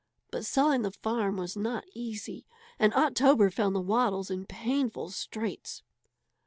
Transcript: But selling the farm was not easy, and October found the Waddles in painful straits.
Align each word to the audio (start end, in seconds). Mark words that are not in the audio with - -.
But 0.31 0.47
selling 0.47 0.81
the 0.81 0.89
farm 0.89 1.37
was 1.37 1.55
not 1.55 1.85
easy, 1.93 2.47
and 2.79 2.91
October 2.95 3.51
found 3.51 3.75
the 3.75 3.79
Waddles 3.81 4.31
in 4.31 4.47
painful 4.47 5.11
straits. 5.11 5.83